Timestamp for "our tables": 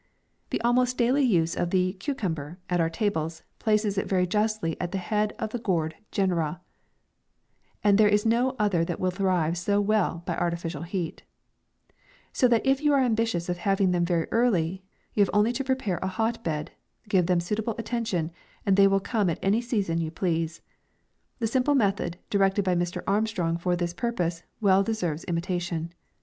2.81-3.43